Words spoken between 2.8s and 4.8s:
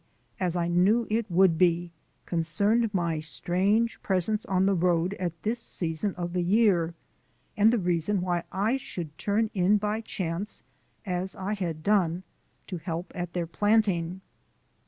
my strange presence on the